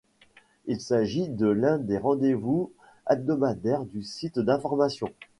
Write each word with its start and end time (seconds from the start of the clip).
Il 0.65 0.81
s'agit 0.81 1.27
de 1.29 1.45
l'un 1.45 1.77
des 1.77 1.99
rendez-vous 1.99 2.71
hebdomadaires 3.07 3.85
du 3.85 4.01
site 4.01 4.39
d'information. 4.39 5.13